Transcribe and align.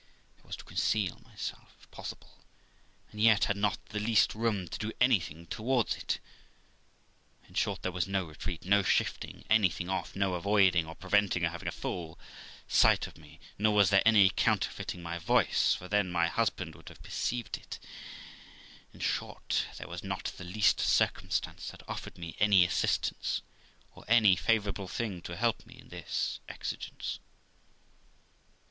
I 0.43 0.47
was 0.47 0.55
to 0.55 0.63
conceal 0.63 1.19
myself, 1.19 1.75
if 1.79 1.91
possible, 1.91 2.43
and 3.11 3.21
yet 3.21 3.43
had 3.45 3.55
not 3.55 3.77
the 3.89 3.99
least 3.99 4.33
room 4.33 4.67
to 4.67 4.79
do 4.79 4.91
anything 4.99 5.45
towards 5.45 5.95
it. 5.95 6.17
In 7.47 7.53
short, 7.53 7.83
there 7.83 7.91
was 7.91 8.07
no 8.07 8.23
retreat, 8.25 8.65
no 8.65 8.81
shifting 8.81 9.45
anything 9.47 9.89
off, 9.89 10.15
no 10.15 10.33
avoiding 10.33 10.87
or 10.87 10.95
preventing 10.95 11.43
her 11.43 11.49
having 11.51 11.67
a 11.67 11.71
full 11.71 12.17
sight 12.67 13.05
of 13.05 13.15
me, 13.15 13.39
nor 13.59 13.75
was 13.75 13.91
there 13.91 14.01
any 14.03 14.31
counterfeiting 14.31 15.03
my 15.03 15.19
voice, 15.19 15.75
for 15.75 15.87
then 15.87 16.11
my 16.11 16.27
husband 16.29 16.73
would 16.73 16.89
have 16.89 17.03
perceived 17.03 17.55
it. 17.57 17.77
In 18.95 19.01
short, 19.01 19.67
there 19.77 19.87
was 19.87 20.03
not 20.03 20.31
the 20.35 20.43
least 20.43 20.79
circumstance 20.79 21.69
that 21.69 21.87
offered 21.87 22.17
me 22.17 22.35
any 22.39 22.65
assistance, 22.65 23.43
or 23.93 24.03
any 24.07 24.35
favourable 24.35 24.87
thing 24.87 25.21
to 25.21 25.35
help 25.37 25.63
me 25.67 25.77
in 25.77 25.89
this 25.89 26.39
exigence. 26.49 27.19